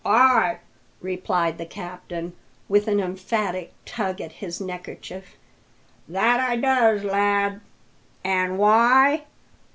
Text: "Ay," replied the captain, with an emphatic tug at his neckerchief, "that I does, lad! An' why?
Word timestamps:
"Ay," 0.03 0.57
replied 0.99 1.59
the 1.59 1.65
captain, 1.67 2.33
with 2.67 2.87
an 2.87 2.99
emphatic 2.99 3.71
tug 3.85 4.19
at 4.19 4.31
his 4.31 4.59
neckerchief, 4.59 5.35
"that 6.07 6.39
I 6.39 6.55
does, 6.55 7.03
lad! 7.03 7.61
An' 8.23 8.57
why? 8.57 9.25